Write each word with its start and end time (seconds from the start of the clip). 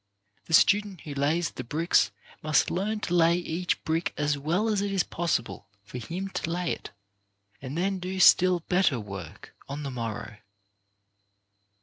The 0.45 0.55
student 0.55 1.01
who 1.01 1.13
lays 1.13 1.51
the 1.51 1.63
bricks 1.63 2.09
must 2.41 2.71
learn 2.71 3.01
to 3.01 3.13
lay 3.13 3.35
each 3.35 3.83
brick 3.83 4.15
as 4.17 4.35
well 4.35 4.67
as 4.67 4.81
it 4.81 4.91
is 4.91 5.03
pos 5.03 5.37
sible 5.37 5.65
for 5.83 5.99
him 5.99 6.27
to 6.29 6.49
lay 6.49 6.71
it, 6.71 6.89
and 7.61 7.77
then 7.77 7.99
do 7.99 8.19
still 8.19 8.61
better 8.61 8.99
work 8.99 9.53
on 9.69 9.83
the 9.83 9.91
morrow. 9.91 10.37